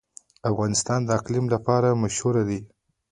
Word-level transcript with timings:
افغانستان 0.49 0.99
د 1.05 1.09
اقلیم 1.19 1.45
لپاره 1.53 1.99
مشهور 2.03 2.35
دی. 2.49 2.59